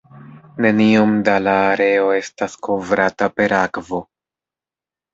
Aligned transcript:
Neniom 0.65 1.13
da 1.27 1.35
la 1.49 1.53
areo 1.75 2.09
estas 2.23 2.59
kovrata 2.69 3.31
per 3.39 3.59
akvo. 3.63 4.05